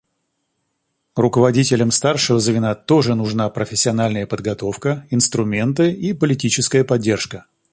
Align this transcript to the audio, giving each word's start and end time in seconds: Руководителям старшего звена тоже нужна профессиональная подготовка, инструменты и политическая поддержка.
Руководителям 1.15 1.91
старшего 1.91 2.39
звена 2.39 2.73
тоже 2.73 3.13
нужна 3.13 3.47
профессиональная 3.51 4.25
подготовка, 4.25 5.05
инструменты 5.11 5.91
и 5.91 6.11
политическая 6.13 6.83
поддержка. 6.83 7.45